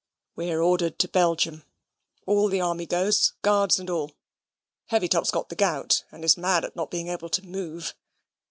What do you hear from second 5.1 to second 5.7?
got the